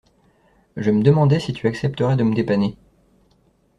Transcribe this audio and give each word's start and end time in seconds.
Je 0.77 0.89
me 0.89 1.03
demandais 1.03 1.39
si 1.39 1.53
tu 1.53 1.67
accepterais 1.67 2.15
de 2.15 2.23
me 2.23 2.33
dépanner. 2.33 2.75